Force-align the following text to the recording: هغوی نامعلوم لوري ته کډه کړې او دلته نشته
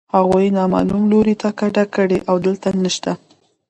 هغوی 0.15 0.47
نامعلوم 0.57 1.03
لوري 1.11 1.35
ته 1.41 1.49
کډه 1.59 1.83
کړې 1.95 2.17
او 2.29 2.35
دلته 2.45 2.69
نشته 2.83 3.11